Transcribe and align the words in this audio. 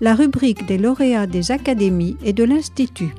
la 0.00 0.14
rubrique 0.14 0.66
des 0.66 0.78
lauréats 0.78 1.26
des 1.26 1.50
académies 1.50 2.16
et 2.24 2.32
de 2.32 2.44
l'Institut. 2.44 3.14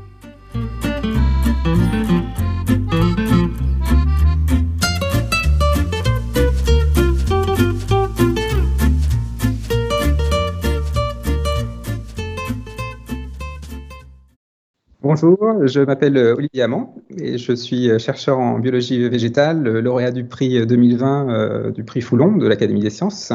Bonjour, 15.02 15.66
je 15.66 15.80
m'appelle 15.80 16.18
Olivier 16.18 16.64
Amand 16.64 16.94
et 17.18 17.38
je 17.38 17.54
suis 17.54 17.98
chercheur 18.00 18.38
en 18.38 18.60
biologie 18.60 19.08
végétale, 19.08 19.64
lauréat 19.80 20.12
du 20.12 20.26
prix 20.26 20.68
2020 20.68 21.30
euh, 21.30 21.72
du 21.72 21.86
prix 21.86 22.02
Foulon 22.02 22.36
de 22.36 22.46
l'Académie 22.46 22.82
des 22.82 22.90
sciences 22.90 23.32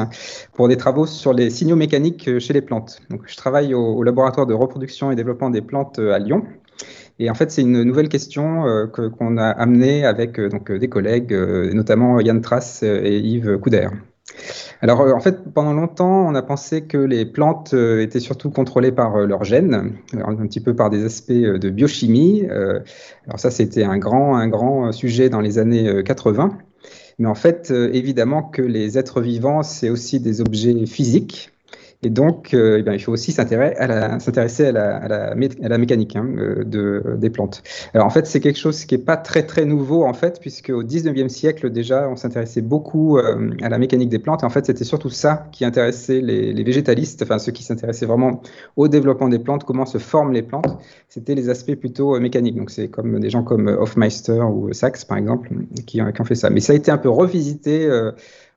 pour 0.53 0.67
des 0.67 0.77
travaux 0.77 1.07
sur 1.07 1.33
les 1.33 1.49
signaux 1.49 1.75
mécaniques 1.75 2.37
chez 2.37 2.53
les 2.53 2.61
plantes. 2.61 3.01
Donc, 3.09 3.23
je 3.25 3.35
travaille 3.35 3.73
au, 3.73 4.03
laboratoire 4.03 4.45
de 4.45 4.53
reproduction 4.53 5.09
et 5.09 5.15
développement 5.15 5.49
des 5.49 5.63
plantes 5.63 5.97
à 5.97 6.19
Lyon. 6.19 6.45
Et 7.17 7.31
en 7.31 7.33
fait, 7.33 7.49
c'est 7.49 7.63
une 7.63 7.81
nouvelle 7.81 8.09
question 8.09 8.67
euh, 8.67 8.85
qu'on 8.85 9.37
a 9.37 9.47
amenée 9.47 10.05
avec 10.05 10.39
euh, 10.39 10.77
des 10.77 10.87
collègues, 10.87 11.33
notamment 11.33 12.19
Yann 12.19 12.41
Trass 12.41 12.83
et 12.83 13.17
Yves 13.17 13.57
Couder. 13.57 13.87
Alors, 14.81 15.01
euh, 15.01 15.13
en 15.13 15.19
fait, 15.19 15.51
pendant 15.53 15.73
longtemps, 15.73 16.27
on 16.27 16.35
a 16.35 16.41
pensé 16.41 16.83
que 16.83 16.97
les 16.97 17.25
plantes 17.25 17.73
euh, 17.73 18.01
étaient 18.01 18.19
surtout 18.19 18.49
contrôlées 18.49 18.91
par 18.91 19.15
euh, 19.15 19.25
leurs 19.25 19.43
gènes, 19.43 19.93
un 20.13 20.35
petit 20.47 20.59
peu 20.59 20.75
par 20.75 20.89
des 20.89 21.03
aspects 21.05 21.31
de 21.31 21.69
biochimie. 21.69 22.45
alors 23.25 23.39
ça, 23.39 23.51
c'était 23.51 23.83
un 23.83 23.97
grand, 23.97 24.35
un 24.35 24.47
grand 24.47 24.91
sujet 24.91 25.29
dans 25.29 25.41
les 25.41 25.57
années 25.57 26.03
80. 26.03 26.57
Mais 27.17 27.27
en 27.27 27.35
fait, 27.35 27.71
évidemment 27.71 28.43
que 28.43 28.61
les 28.61 28.97
êtres 28.97 29.21
vivants, 29.21 29.63
c'est 29.63 29.89
aussi 29.89 30.19
des 30.19 30.41
objets 30.41 30.85
physiques. 30.85 31.54
Et 32.03 32.09
donc, 32.09 32.53
euh, 32.53 32.83
eh 32.85 32.93
il 32.93 32.99
faut 32.99 33.11
aussi 33.11 33.31
s'intéresser 33.31 33.77
à 33.77 35.07
la, 35.07 35.77
mécanique 35.77 36.15
hein, 36.15 36.27
euh, 36.37 36.63
de, 36.63 37.15
des 37.17 37.29
plantes. 37.29 37.63
Alors, 37.93 38.05
en 38.05 38.09
fait, 38.09 38.27
c'est 38.27 38.39
quelque 38.39 38.59
chose 38.59 38.85
qui 38.85 38.95
n'est 38.95 39.03
pas 39.03 39.17
très, 39.17 39.43
très 39.43 39.65
nouveau, 39.65 40.03
en 40.03 40.13
fait, 40.13 40.39
puisque 40.39 40.69
au 40.69 40.83
19e 40.83 41.29
siècle, 41.29 41.69
déjà, 41.71 42.07
on 42.09 42.15
s'intéressait 42.15 42.61
beaucoup 42.61 43.17
euh, 43.17 43.51
à 43.61 43.69
la 43.69 43.77
mécanique 43.77 44.09
des 44.09 44.19
plantes. 44.19 44.43
Et 44.43 44.45
en 44.45 44.49
fait, 44.49 44.65
c'était 44.65 44.83
surtout 44.83 45.09
ça 45.09 45.47
qui 45.51 45.65
intéressait 45.65 46.21
les, 46.21 46.63
végétalistes, 46.63 47.21
enfin, 47.23 47.39
ceux 47.39 47.51
qui 47.51 47.63
s'intéressaient 47.63 48.05
vraiment 48.05 48.41
au 48.75 48.87
développement 48.87 49.29
des 49.29 49.39
plantes, 49.39 49.63
comment 49.63 49.85
se 49.85 49.97
forment 49.97 50.33
les 50.33 50.43
plantes. 50.43 50.77
C'était 51.09 51.35
les 51.35 51.49
aspects 51.49 51.75
plutôt 51.75 52.19
mécaniques. 52.19 52.55
Donc, 52.55 52.69
c'est 52.69 52.87
comme 52.87 53.19
des 53.19 53.29
gens 53.29 53.43
comme 53.43 53.67
Hofmeister 53.67 54.41
ou 54.41 54.71
Sachs, 54.73 55.05
par 55.05 55.17
exemple, 55.17 55.49
qui, 55.85 56.01
ont 56.01 56.25
fait 56.25 56.35
ça. 56.35 56.49
Mais 56.49 56.59
ça 56.59 56.73
a 56.73 56.75
été 56.75 56.91
un 56.91 56.97
peu 56.97 57.09
revisité 57.09 57.89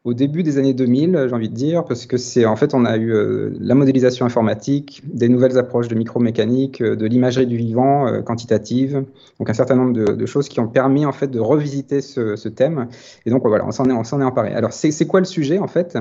au 0.08 0.14
début 0.14 0.42
des 0.42 0.56
années 0.56 0.72
2000, 0.72 1.26
j'ai 1.28 1.34
envie 1.34 1.50
de 1.50 1.54
dire, 1.54 1.84
parce 1.84 2.06
que 2.06 2.16
c'est 2.16 2.46
en 2.46 2.56
fait 2.56 2.72
on 2.72 2.86
a 2.86 2.96
eu 2.96 3.12
euh, 3.12 3.50
la 3.60 3.74
modélisation 3.74 4.24
informatique, 4.24 5.02
des 5.04 5.28
nouvelles 5.28 5.58
approches 5.58 5.86
de 5.88 5.94
micromécanique, 5.94 6.80
euh, 6.80 6.96
de 6.96 7.04
l'imagerie 7.04 7.46
du 7.46 7.58
vivant 7.58 8.06
euh, 8.06 8.22
quantitative, 8.22 9.04
donc 9.38 9.50
un 9.50 9.52
certain 9.52 9.76
nombre 9.76 9.92
de, 9.92 10.26
choses 10.26 10.48
qui 10.48 10.60
ont 10.60 10.68
permis 10.68 11.04
en 11.04 11.12
fait 11.12 11.26
de 11.26 11.40
revisiter 11.40 12.00
ce, 12.00 12.48
thème. 12.48 12.88
Et 13.26 13.30
donc 13.30 13.46
voilà, 13.46 13.66
on 13.66 13.70
s'en 13.70 13.84
est, 13.84 13.92
on 13.92 14.02
s'en 14.02 14.20
est 14.22 14.24
emparé. 14.24 14.54
Alors 14.54 14.72
c'est 14.72 15.06
quoi 15.06 15.20
le 15.20 15.26
sujet 15.26 15.58
en 15.58 15.68
fait? 15.68 15.98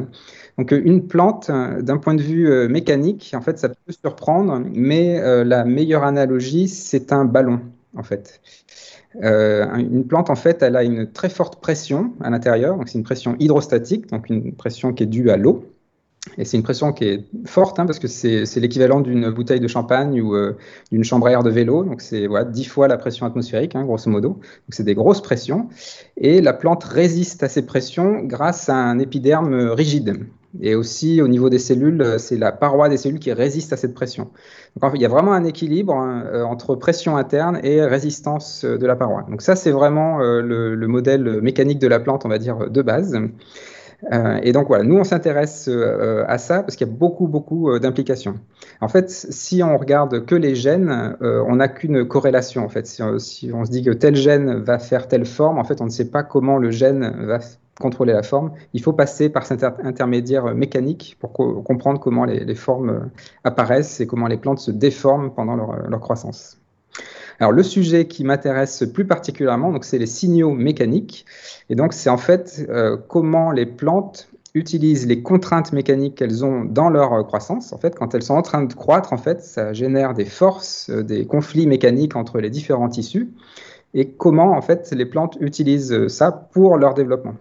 Donc 0.57 0.71
une 0.71 1.05
plante, 1.07 1.51
d'un 1.81 1.97
point 1.97 2.15
de 2.15 2.21
vue 2.21 2.67
mécanique, 2.67 3.33
en 3.35 3.41
fait, 3.41 3.59
ça 3.59 3.69
peut 3.69 3.91
surprendre, 3.91 4.61
mais 4.73 5.21
la 5.43 5.65
meilleure 5.65 6.03
analogie, 6.03 6.67
c'est 6.67 7.13
un 7.13 7.25
ballon, 7.25 7.59
en 7.97 8.03
fait. 8.03 8.41
Euh, 9.23 9.73
une 9.75 10.05
plante, 10.05 10.29
en 10.29 10.35
fait, 10.35 10.61
elle 10.61 10.75
a 10.75 10.83
une 10.83 11.11
très 11.11 11.29
forte 11.29 11.61
pression 11.61 12.13
à 12.21 12.29
l'intérieur. 12.29 12.77
Donc, 12.77 12.89
c'est 12.89 12.97
une 12.97 13.03
pression 13.03 13.35
hydrostatique, 13.39 14.09
donc 14.09 14.29
une 14.29 14.53
pression 14.53 14.93
qui 14.93 15.03
est 15.03 15.07
due 15.07 15.29
à 15.29 15.37
l'eau. 15.37 15.65
Et 16.37 16.43
c'est 16.43 16.57
une 16.57 16.63
pression 16.63 16.91
qui 16.91 17.05
est 17.05 17.25
forte, 17.45 17.79
hein, 17.79 17.85
parce 17.85 17.99
que 17.99 18.07
c'est 18.07 18.43
l'équivalent 18.57 18.99
d'une 18.99 19.29
bouteille 19.29 19.61
de 19.61 19.67
champagne 19.67 20.21
ou 20.21 20.35
euh, 20.35 20.57
d'une 20.91 21.05
chambre 21.05 21.27
à 21.27 21.31
air 21.31 21.43
de 21.43 21.49
vélo. 21.49 21.83
Donc, 21.83 22.01
c'est 22.01 22.27
voilà, 22.27 22.43
10 22.45 22.65
fois 22.65 22.87
la 22.87 22.97
pression 22.97 23.25
atmosphérique, 23.25 23.75
hein, 23.75 23.85
grosso 23.85 24.09
modo. 24.09 24.39
C'est 24.69 24.83
des 24.83 24.95
grosses 24.95 25.21
pressions. 25.21 25.69
Et 26.17 26.41
la 26.41 26.53
plante 26.53 26.83
résiste 26.83 27.43
à 27.43 27.49
ces 27.49 27.65
pressions 27.65 28.23
grâce 28.23 28.67
à 28.67 28.75
un 28.75 28.99
épiderme 28.99 29.69
rigide. 29.69 30.27
Et 30.61 30.75
aussi, 30.75 31.21
au 31.21 31.27
niveau 31.27 31.49
des 31.49 31.59
cellules, 31.59 32.01
euh, 32.01 32.17
c'est 32.17 32.37
la 32.37 32.51
paroi 32.51 32.89
des 32.89 32.97
cellules 32.97 33.19
qui 33.19 33.31
résiste 33.31 33.73
à 33.73 33.77
cette 33.77 33.93
pression. 33.93 34.29
Donc, 34.81 34.91
il 34.95 35.01
y 35.01 35.05
a 35.05 35.09
vraiment 35.09 35.33
un 35.33 35.43
équilibre 35.43 35.93
hein, 35.93 36.23
euh, 36.31 36.43
entre 36.43 36.75
pression 36.75 37.17
interne 37.17 37.59
et 37.63 37.81
résistance 37.83 38.63
euh, 38.63 38.77
de 38.77 38.85
la 38.85 38.95
paroi. 38.95 39.25
Donc, 39.29 39.41
ça, 39.41 39.55
c'est 39.55 39.71
vraiment 39.71 40.17
le, 40.19 40.87
modèle 40.87 41.41
mécanique 41.41 41.79
de 41.79 41.87
la 41.87 41.99
plante, 41.99 42.25
on 42.25 42.29
va 42.29 42.37
dire, 42.37 42.69
de 42.69 42.81
base. 42.81 43.19
et 44.41 44.51
donc 44.51 44.67
voilà, 44.67 44.83
nous 44.83 44.95
on 44.95 45.03
s'intéresse 45.03 45.69
à 46.27 46.37
ça 46.37 46.61
parce 46.61 46.75
qu'il 46.77 46.87
y 46.87 46.89
a 46.89 46.93
beaucoup 46.93 47.27
beaucoup 47.27 47.77
d'implications. 47.79 48.35
En 48.79 48.87
fait, 48.87 49.09
si 49.09 49.61
on 49.63 49.75
regarde 49.75 50.25
que 50.25 50.35
les 50.35 50.55
gènes, 50.55 51.17
on 51.19 51.57
n'a 51.57 51.67
qu'une 51.67 52.07
corrélation. 52.07 52.63
En 52.63 52.69
fait, 52.69 52.87
si 52.87 53.01
on, 53.03 53.17
se 53.65 53.71
dit 53.71 53.83
que 53.83 53.91
tel 53.91 54.15
gène 54.15 54.59
va 54.59 54.79
faire 54.79 55.07
telle 55.07 55.25
forme, 55.25 55.57
en 55.57 55.65
fait, 55.65 55.81
on 55.81 55.85
ne 55.85 55.89
sait 55.89 56.09
pas 56.09 56.23
comment 56.23 56.57
le 56.57 56.71
gène 56.71 57.25
va 57.25 57.39
contrôler 57.79 58.13
la 58.13 58.23
forme, 58.23 58.51
il 58.73 58.81
faut 58.81 58.93
passer 58.93 59.29
par 59.29 59.45
cet 59.45 59.63
intermédiaire 59.63 60.55
mécanique 60.55 61.17
pour 61.19 61.33
comprendre 61.33 61.99
comment 61.99 62.25
les, 62.25 62.55
formes 62.55 62.89
euh, 62.89 62.99
apparaissent 63.43 63.99
et 63.99 64.07
comment 64.07 64.27
les 64.27 64.37
plantes 64.37 64.59
se 64.59 64.71
déforment 64.71 65.31
pendant 65.31 65.55
leur, 65.55 65.99
croissance. 65.99 66.57
Alors 67.39 67.51
le 67.51 67.63
sujet 67.63 68.07
qui 68.07 68.23
m'intéresse 68.23 68.83
plus 68.93 69.05
particulièrement, 69.05 69.73
c'est 69.81 69.99
les 69.99 70.07
signaux 70.07 70.53
mécaniques, 70.53 71.25
et 71.69 71.75
donc 71.75 71.93
c'est 71.93 72.09
en 72.09 72.17
fait 72.17 72.65
euh, 72.69 72.97
comment 73.07 73.51
les 73.51 73.65
plantes 73.65 74.29
utilisent 74.55 75.05
les 75.05 75.21
contraintes 75.21 75.71
mécaniques 75.71 76.15
qu'elles 76.15 76.43
ont 76.43 76.65
dans 76.65 76.89
leur 76.89 77.27
croissance. 77.27 77.73
En 77.73 77.77
fait, 77.77 77.93
quand 77.95 78.15
elles 78.15 78.23
sont 78.23 78.33
en 78.33 78.41
train 78.41 78.63
de 78.63 78.73
croître, 78.73 79.13
en 79.13 79.17
fait, 79.17 79.43
ça 79.43 79.71
génère 79.73 80.15
des 80.15 80.25
forces, 80.25 80.89
euh, 80.89 81.03
des 81.03 81.27
conflits 81.27 81.67
mécaniques 81.67 82.15
entre 82.15 82.39
les 82.39 82.49
différents 82.49 82.89
tissus, 82.89 83.29
et 83.93 84.09
comment 84.09 84.53
en 84.53 84.61
fait 84.61 84.91
les 84.91 85.05
plantes 85.05 85.37
utilisent 85.39 86.07
ça 86.07 86.31
pour 86.31 86.77
leur 86.77 86.95
développement. 86.95 87.35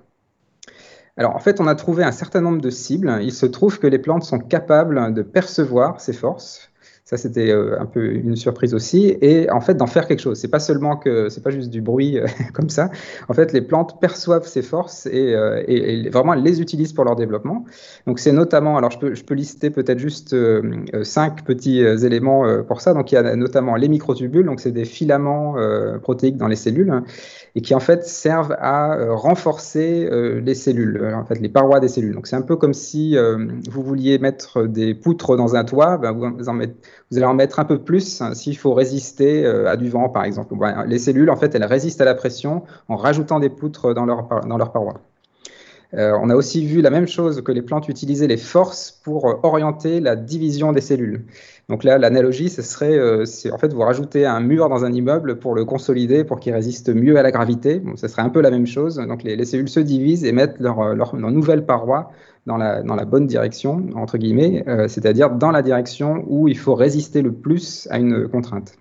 Alors 1.16 1.34
en 1.34 1.38
fait, 1.38 1.60
on 1.60 1.66
a 1.66 1.74
trouvé 1.74 2.04
un 2.04 2.12
certain 2.12 2.40
nombre 2.40 2.60
de 2.60 2.70
cibles. 2.70 3.18
Il 3.22 3.32
se 3.32 3.46
trouve 3.46 3.78
que 3.78 3.86
les 3.86 3.98
plantes 3.98 4.24
sont 4.24 4.38
capables 4.38 5.14
de 5.14 5.22
percevoir 5.22 6.00
ces 6.00 6.12
forces 6.12 6.70
ça, 7.08 7.16
c'était 7.16 7.52
euh, 7.52 7.80
un 7.80 7.86
peu 7.86 8.04
une 8.04 8.34
surprise 8.34 8.74
aussi. 8.74 9.16
Et 9.20 9.48
en 9.48 9.60
fait, 9.60 9.74
d'en 9.74 9.86
faire 9.86 10.08
quelque 10.08 10.18
chose. 10.18 10.40
C'est 10.40 10.50
pas 10.50 10.58
seulement 10.58 10.96
que 10.96 11.28
c'est 11.28 11.40
pas 11.40 11.50
juste 11.50 11.70
du 11.70 11.80
bruit 11.80 12.18
euh, 12.18 12.26
comme 12.52 12.68
ça. 12.68 12.90
En 13.28 13.32
fait, 13.32 13.52
les 13.52 13.60
plantes 13.60 14.00
perçoivent 14.00 14.48
ces 14.48 14.60
forces 14.60 15.06
et, 15.06 15.32
euh, 15.36 15.62
et, 15.68 16.10
vraiment 16.10 16.34
elles 16.34 16.42
les 16.42 16.60
utilisent 16.60 16.92
pour 16.92 17.04
leur 17.04 17.14
développement. 17.14 17.64
Donc, 18.08 18.18
c'est 18.18 18.32
notamment, 18.32 18.76
alors 18.76 18.90
je 18.90 18.98
peux, 18.98 19.14
je 19.14 19.22
peux 19.22 19.34
lister 19.34 19.70
peut-être 19.70 20.00
juste 20.00 20.34
cinq 21.04 21.44
petits 21.44 21.78
éléments 21.78 22.44
pour 22.64 22.80
ça. 22.80 22.92
Donc, 22.92 23.12
il 23.12 23.14
y 23.14 23.18
a 23.18 23.36
notamment 23.36 23.76
les 23.76 23.88
microtubules. 23.88 24.44
Donc, 24.44 24.58
c'est 24.58 24.72
des 24.72 24.84
filaments 24.84 25.54
protéiques 26.02 26.36
dans 26.36 26.48
les 26.48 26.56
cellules 26.56 27.02
et 27.54 27.60
qui 27.60 27.74
en 27.74 27.80
fait 27.80 28.04
servent 28.04 28.56
à 28.58 28.96
renforcer 29.10 30.08
les 30.42 30.54
cellules, 30.54 31.12
en 31.14 31.24
fait, 31.24 31.40
les 31.40 31.48
parois 31.48 31.78
des 31.78 31.88
cellules. 31.88 32.14
Donc, 32.14 32.26
c'est 32.26 32.36
un 32.36 32.42
peu 32.42 32.56
comme 32.56 32.74
si 32.74 33.16
vous 33.70 33.82
vouliez 33.82 34.18
mettre 34.18 34.64
des 34.64 34.94
poutres 34.94 35.36
dans 35.36 35.54
un 35.54 35.64
toit, 35.64 35.98
ben, 35.98 36.12
vous 36.12 36.48
en 36.48 36.52
mettez 36.52 36.74
vous 37.10 37.18
allez 37.18 37.26
en 37.26 37.34
mettre 37.34 37.60
un 37.60 37.64
peu 37.64 37.78
plus 37.78 38.22
s'il 38.34 38.56
faut 38.56 38.74
résister 38.74 39.44
euh, 39.44 39.70
à 39.70 39.76
du 39.76 39.88
vent, 39.88 40.08
par 40.08 40.24
exemple. 40.24 40.54
Les 40.86 40.98
cellules, 40.98 41.30
en 41.30 41.36
fait, 41.36 41.54
elles 41.54 41.64
résistent 41.64 42.00
à 42.00 42.04
la 42.04 42.14
pression 42.14 42.64
en 42.88 42.96
rajoutant 42.96 43.38
des 43.38 43.48
poutres 43.48 43.94
dans 43.94 44.06
leur, 44.06 44.28
dans 44.46 44.58
paroi. 44.58 44.94
Euh, 45.94 46.18
on 46.20 46.30
a 46.30 46.34
aussi 46.34 46.66
vu 46.66 46.82
la 46.82 46.90
même 46.90 47.06
chose 47.06 47.42
que 47.42 47.52
les 47.52 47.62
plantes 47.62 47.88
utilisaient 47.88 48.26
les 48.26 48.36
forces 48.36 48.90
pour 48.90 49.28
euh, 49.28 49.34
orienter 49.44 50.00
la 50.00 50.16
division 50.16 50.72
des 50.72 50.80
cellules. 50.80 51.24
Donc 51.68 51.84
là, 51.84 51.96
l'analogie, 51.96 52.48
ce 52.48 52.60
serait, 52.60 52.98
en 53.52 53.58
fait, 53.58 53.72
vous 53.72 53.80
rajoutez 53.80 54.26
un 54.26 54.40
mur 54.40 54.68
dans 54.68 54.84
un 54.84 54.92
immeuble 54.92 55.38
pour 55.38 55.54
le 55.54 55.64
consolider, 55.64 56.24
pour 56.24 56.40
qu'il 56.40 56.54
résiste 56.54 56.92
mieux 56.92 57.16
à 57.18 57.22
la 57.22 57.30
gravité. 57.30 57.82
Ce 57.94 58.08
serait 58.08 58.22
un 58.22 58.30
peu 58.30 58.40
la 58.40 58.50
même 58.50 58.66
chose. 58.66 58.96
Donc 58.96 59.22
les, 59.22 59.44
cellules 59.44 59.68
se 59.68 59.80
divisent 59.80 60.24
et 60.24 60.32
mettent 60.32 60.58
leur, 60.60 60.94
leur 60.94 61.16
nouvelle 61.16 61.66
paroi 61.66 62.12
dans 62.46 62.56
la, 62.56 62.82
dans 62.82 62.94
la 62.94 63.04
bonne 63.04 63.26
direction, 63.26 63.84
entre 63.96 64.18
guillemets, 64.18 64.64
euh, 64.68 64.88
c'est-à-dire 64.88 65.30
dans 65.30 65.50
la 65.50 65.62
direction 65.62 66.24
où 66.28 66.48
il 66.48 66.56
faut 66.56 66.74
résister 66.74 67.20
le 67.22 67.32
plus 67.32 67.88
à 67.90 67.98
une 67.98 68.28
contrainte. 68.28 68.76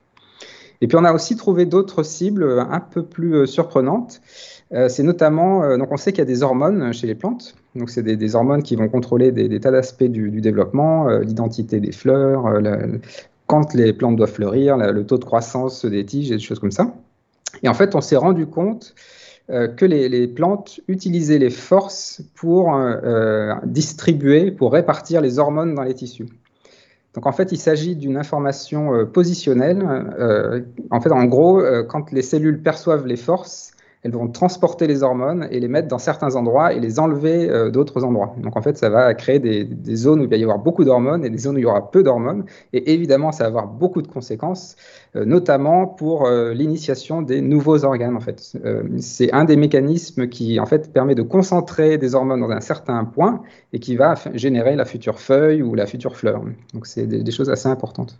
Et 0.81 0.87
puis 0.87 0.97
on 0.97 1.03
a 1.03 1.13
aussi 1.13 1.35
trouvé 1.35 1.65
d'autres 1.65 2.03
cibles 2.03 2.59
un 2.69 2.79
peu 2.79 3.03
plus 3.03 3.35
euh, 3.35 3.45
surprenantes. 3.45 4.21
Euh, 4.73 4.87
c'est 4.87 5.03
notamment, 5.03 5.77
donc 5.77 5.91
on 5.91 5.97
sait 5.97 6.11
qu'il 6.11 6.19
y 6.19 6.21
a 6.21 6.25
des 6.25 6.43
hormones 6.43 6.93
chez 6.93 7.07
les 7.07 7.15
plantes. 7.15 7.55
Donc 7.75 7.89
c'est 7.89 8.03
des, 8.03 8.35
hormones 8.35 8.63
qui 8.63 8.75
vont 8.75 8.87
contrôler 8.87 9.31
des, 9.31 9.59
tas 9.59 9.71
d'aspects 9.71 10.03
du, 10.03 10.41
développement, 10.41 11.07
l'identité 11.19 11.79
des 11.79 11.91
fleurs, 11.91 12.45
quand 13.47 13.73
les 13.73 13.93
plantes 13.93 14.15
doivent 14.15 14.31
fleurir, 14.31 14.77
le 14.77 15.05
taux 15.05 15.17
de 15.17 15.25
croissance 15.25 15.85
des 15.85 16.05
tiges 16.05 16.31
et 16.31 16.35
des 16.35 16.41
choses 16.41 16.59
comme 16.59 16.71
ça. 16.71 16.95
Et 17.63 17.67
en 17.67 17.73
fait, 17.73 17.95
on 17.95 18.01
s'est 18.01 18.15
rendu 18.15 18.47
compte 18.47 18.95
que 19.47 19.85
les, 19.85 20.27
plantes 20.27 20.79
utilisaient 20.87 21.37
les 21.37 21.51
forces 21.51 22.21
pour 22.33 22.75
euh, 22.75 22.95
euh, 23.03 23.53
distribuer, 23.63 24.51
pour 24.51 24.73
répartir 24.73 25.21
les 25.21 25.37
hormones 25.37 25.75
dans 25.75 25.83
les 25.83 25.93
tissus. 25.93 26.27
Donc 27.13 27.27
en 27.27 27.31
fait, 27.31 27.51
il 27.51 27.57
s'agit 27.57 27.95
d'une 27.95 28.17
information 28.17 29.05
positionnelle. 29.05 29.85
en 30.91 30.99
fait, 30.99 31.11
en 31.11 31.23
gros, 31.25 31.63
quand 31.87 32.11
les 32.11 32.21
cellules 32.21 32.61
perçoivent 32.61 33.05
les 33.07 33.15
forces, 33.15 33.74
elles 34.05 34.11
vont 34.11 34.27
transporter 34.27 34.85
les 34.85 35.01
hormones 35.01 35.47
et 35.49 35.59
les 35.59 35.67
mettre 35.67 35.87
dans 35.87 35.97
certains 35.97 36.35
endroits 36.35 36.73
et 36.73 36.79
les 36.79 36.99
enlever 36.99 37.49
euh, 37.49 37.71
d'autres 37.71 38.03
endroits. 38.03 38.35
Donc 38.37 38.55
en 38.55 38.61
fait, 38.61 38.77
ça 38.77 38.87
va 38.87 39.11
créer 39.15 39.39
des, 39.39 39.67
zones 39.95 40.19
où 40.19 40.23
il 40.25 40.29
va 40.29 40.35
y 40.35 40.43
avoir 40.43 40.59
beaucoup 40.59 40.83
d'hormones 40.83 41.25
et 41.25 41.31
des 41.31 41.39
zones 41.39 41.55
où 41.55 41.57
il 41.57 41.63
y 41.63 41.65
aura 41.65 41.89
peu 41.89 42.03
d'hormones. 42.03 42.45
Et 42.71 42.93
évidemment, 42.93 43.31
ça 43.31 43.45
va 43.45 43.47
avoir 43.47 43.67
beaucoup 43.67 44.03
de 44.03 44.07
conséquences, 44.07 44.75
euh, 45.15 45.25
notamment 45.25 45.87
pour 45.87 46.27
euh, 46.27 46.53
l'initiation 46.53 47.23
des 47.23 47.41
nouveaux 47.41 47.83
organes. 47.83 48.15
En 48.15 48.19
fait, 48.19 48.55
c'est 48.99 49.33
un 49.33 49.43
des 49.43 49.55
mécanismes 49.55 50.27
qui 50.27 50.59
en 50.59 50.67
fait 50.67 50.93
permet 50.93 51.15
de 51.15 51.23
concentrer 51.23 51.97
des 51.97 52.13
hormones 52.13 52.41
dans 52.41 52.51
un 52.51 52.61
certain 52.61 53.05
point 53.05 53.41
et 53.73 53.79
qui 53.79 53.95
va 53.95 54.13
générer 54.35 54.75
la 54.75 54.85
future 54.85 55.19
feuille 55.19 55.63
ou 55.63 55.73
la 55.73 55.87
future 55.87 56.15
fleur. 56.15 56.43
Donc 56.75 56.85
c'est 56.85 57.07
des 57.07 57.31
choses 57.31 57.49
assez 57.49 57.69
importantes. 57.69 58.19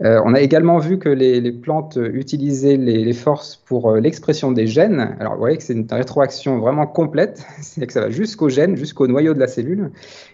Euh, 0.00 0.20
on 0.24 0.34
a 0.34 0.40
également 0.40 0.78
vu 0.78 0.98
que 0.98 1.08
les, 1.08 1.52
plantes 1.52 1.98
utilisaient 2.12 2.76
les, 2.76 3.12
forces 3.12 3.56
pour 3.56 3.90
euh, 3.90 4.00
l'expression 4.00 4.50
des 4.50 4.66
gènes. 4.66 5.16
Alors, 5.20 5.34
vous 5.34 5.40
voyez 5.40 5.56
que 5.56 5.62
c'est 5.62 5.74
une 5.74 5.86
rétroaction 5.90 6.58
vraiment 6.58 6.86
complète, 6.86 7.44
c'est 7.60 7.86
que 7.86 7.92
ça 7.92 8.00
va 8.00 8.10
jusqu'aux 8.10 8.48
gènes, 8.48 8.76
jusqu'au 8.76 9.06
noyau 9.06 9.34
de 9.34 9.40
la 9.40 9.48
cellule. 9.48 9.90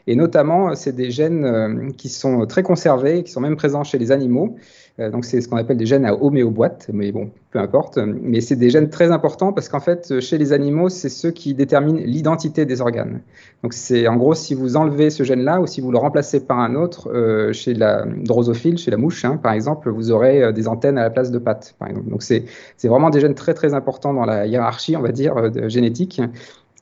Et 0.06 0.16
notamment, 0.16 0.74
c'est 0.74 0.94
des 0.94 1.10
gènes 1.10 1.44
euh, 1.44 1.90
qui 1.96 2.08
sont 2.08 2.46
très 2.46 2.62
conservés, 2.62 3.22
qui 3.22 3.32
sont 3.32 3.40
même 3.40 3.56
présents 3.56 3.84
chez 3.84 3.98
les 3.98 4.12
animaux. 4.12 4.56
Euh, 5.00 5.10
donc 5.10 5.24
c'est 5.24 5.40
ce 5.40 5.48
qu'on 5.48 5.56
appelle 5.56 5.76
des 5.76 5.86
gènes 5.86 6.04
à 6.04 6.14
homéoboîte, 6.14 6.90
mais 6.92 7.12
bon, 7.12 7.30
peu 7.52 7.58
importe. 7.58 7.98
Mais 7.98 8.40
c'est 8.40 8.56
des 8.56 8.70
gènes 8.70 8.90
très 8.90 9.12
importants 9.12 9.52
parce 9.52 9.68
qu'en 9.68 9.80
fait, 9.80 10.20
chez 10.20 10.38
les 10.38 10.52
animaux, 10.52 10.88
c'est 10.88 11.08
ceux 11.08 11.30
qui 11.30 11.54
déterminent 11.54 12.00
l'identité 12.04 12.66
des 12.66 12.80
organes. 12.80 13.20
Donc 13.62 13.74
c'est 13.74 14.08
en 14.08 14.16
gros, 14.16 14.34
si 14.34 14.54
vous 14.54 14.76
enlevez 14.76 15.10
ce 15.10 15.22
gène-là 15.22 15.60
ou 15.60 15.66
si 15.66 15.80
vous 15.80 15.92
le 15.92 15.98
remplacez 15.98 16.40
par 16.40 16.58
un 16.58 16.74
autre, 16.74 17.10
euh, 17.12 17.52
chez 17.52 17.74
la 17.74 18.06
drosophile, 18.06 18.78
chez 18.78 18.90
la 18.90 18.96
mouche, 18.96 19.24
hein, 19.24 19.36
par 19.36 19.52
exemple, 19.52 19.88
vous 19.90 20.10
aurez 20.10 20.42
euh, 20.42 20.52
des 20.52 20.66
antennes 20.66 20.98
à 20.98 21.02
la 21.02 21.10
place 21.10 21.30
de 21.30 21.38
pattes. 21.38 21.76
Donc 22.06 22.22
c'est 22.22 22.44
vraiment 22.84 23.10
des 23.10 23.20
gènes 23.20 23.34
très 23.34 23.54
très 23.54 23.74
importants 23.74 24.14
dans 24.14 24.24
la 24.24 24.46
hiérarchie, 24.46 24.96
on 24.96 25.02
va 25.02 25.12
dire, 25.12 25.34
génétique. 25.68 26.20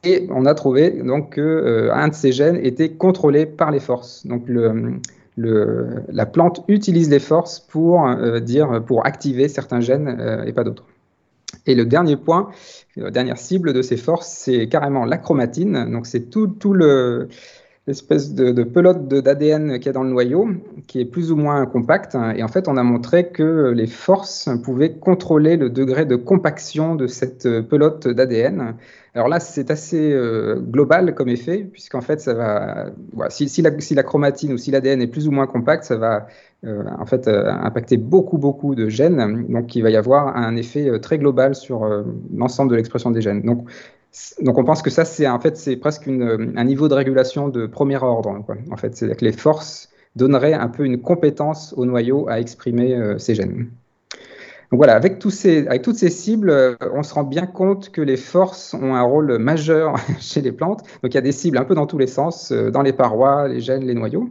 Et 0.05 0.27
on 0.31 0.47
a 0.47 0.55
trouvé 0.55 0.91
donc 0.91 1.31
que 1.31 1.91
de 2.09 2.15
ces 2.15 2.31
gènes 2.31 2.57
était 2.63 2.91
contrôlé 2.91 3.45
par 3.45 3.71
les 3.71 3.81
forces. 3.81 4.27
Donc 4.27 4.43
le, 4.47 5.01
la 5.37 6.27
plante 6.27 6.65
utilise 6.69 7.11
les 7.11 7.19
forces 7.19 7.61
pour, 7.61 8.07
euh, 8.07 8.41
dire, 8.41 8.83
pour 8.87 9.07
activer 9.07 9.49
certains 9.49 9.81
gènes 9.81 10.09
euh, 10.09 10.45
et 10.45 10.53
pas 10.53 10.65
d'autres. 10.65 10.85
Et 11.67 11.75
le 11.75 11.85
dernier 11.85 12.17
point, 12.17 12.51
la 12.97 13.11
dernière 13.11 13.39
cible 13.39 13.73
de 13.73 13.83
ces 13.83 13.97
forces, 13.97 14.29
c'est 14.29 14.69
carrément 14.69 15.05
la 15.05 15.19
chromatine. 15.19 15.91
Donc 15.91 16.07
c'est 16.07 16.31
tout, 16.31 16.47
tout 16.49 16.73
le, 16.73 17.29
l'espèce 17.87 18.35
de, 18.35 18.65
pelote 18.65 19.07
d'ADN 19.07 19.75
qu'il 19.75 19.87
y 19.87 19.89
a 19.89 19.93
dans 19.93 20.03
le 20.03 20.11
noyau, 20.11 20.49
qui 20.89 21.01
est 21.01 21.05
plus 21.05 21.31
ou 21.31 21.37
moins 21.37 21.65
compacte. 21.67 22.17
Et 22.35 22.43
en 22.43 22.49
fait, 22.49 22.67
on 22.67 22.77
a 22.77 22.83
montré 22.83 23.29
que 23.29 23.73
les 23.75 23.87
forces 23.87 24.49
pouvaient 24.65 24.95
contrôler 24.95 25.57
le 25.57 25.71
degré 25.71 26.05
de 26.05 26.17
compaction 26.17 26.97
de 26.97 27.07
cette 27.07 27.49
pelote 27.69 28.09
d'ADN. 28.09 28.75
Alors 29.17 29.29
là, 29.29 29.41
c'est 29.41 29.71
assez 29.71 30.13
euh, 30.13 30.61
global 30.61 31.15
comme 31.15 31.31
effet, 31.31 31.67
puisqu'en 31.73 32.03
fait, 32.03 32.21
ça 32.21 32.35
va, 32.35 32.91
si, 33.31 33.49
si, 33.49 33.63
la, 33.63 33.71
si, 33.81 33.95
la, 33.95 34.03
chromatine 34.03 34.53
ou 34.53 34.59
si 34.59 34.71
l'ADN 34.71 35.01
est 35.01 35.07
plus 35.07 35.27
ou 35.27 35.31
moins 35.31 35.47
compact, 35.47 35.85
ça 35.85 35.97
va 35.97 36.27
euh, 36.65 36.85
en 36.99 37.07
fait 37.07 37.27
euh, 37.27 37.51
impacter 37.51 37.97
beaucoup, 37.97 38.37
beaucoup 38.37 38.75
de 38.75 38.91
gènes. 38.91 39.47
Donc, 39.49 39.75
il 39.75 39.83
va 39.83 39.89
y 39.89 39.97
avoir 39.97 40.37
un 40.37 40.55
effet 40.57 41.01
très 41.01 41.17
global 41.17 41.55
sur 41.55 41.89
l'ensemble 42.35 42.73
de 42.73 42.77
l'expression 42.77 43.11
des 43.11 43.23
gènes. 43.23 43.41
Donc, 43.41 43.67
donc 44.41 44.59
on 44.59 44.65
pense 44.65 44.83
que 44.83 44.91
ça, 44.91 45.05
c'est 45.05 45.27
en 45.27 45.41
fait, 45.41 45.57
c'est 45.57 45.77
presque 45.77 46.09
un 46.09 46.65
niveau 46.65 46.89
de 46.89 46.95
régulation 46.95 47.49
de 47.49 47.67
premier 47.67 47.97
ordre. 47.97 48.39
En 48.71 48.77
fait, 48.77 48.97
c'est 48.97 49.15
que 49.17 49.25
les 49.25 49.33
forces 49.33 49.91
donneraient 50.15 50.55
un 50.55 50.69
peu 50.69 50.85
une 50.85 51.01
compétence 51.01 51.75
au 51.77 51.85
noyau 51.85 52.29
à 52.29 52.41
exprimer 52.41 52.95
euh, 52.95 53.19
ces 53.19 53.35
gènes. 53.35 53.71
Donc 54.73 54.79
voilà, 54.79 54.95
avec, 54.95 55.21
tous 55.21 55.31
ces, 55.31 55.67
avec 55.69 55.83
toutes 55.83 55.97
ces 55.97 56.11
cibles, 56.11 56.51
euh, 56.51 56.75
on 56.93 57.05
se 57.05 57.15
rend 57.15 57.23
bien 57.23 57.47
compte 57.47 57.91
que 57.91 58.01
les 58.01 58.17
forces 58.17 58.75
ont 58.75 58.95
un 58.95 59.03
rôle 59.03 59.39
majeur 59.39 59.95
chez 60.21 60.41
les 60.41 60.53
plantes. 60.53 60.81
Donc 61.03 61.13
il 61.13 61.15
y 61.15 61.19
a 61.19 61.23
des 61.23 61.33
cibles 61.33 61.59
un 61.59 61.65
peu 61.65 61.75
dans 61.75 61.87
tous 61.87 61.99
les 61.99 62.09
sens, 62.09 62.51
euh, 62.51 62.71
dans 62.71 62.83
les 62.83 62.93
parois, 62.93 63.47
les 63.47 63.61
gènes, 63.61 63.85
les 63.85 63.95
noyaux. 63.95 64.31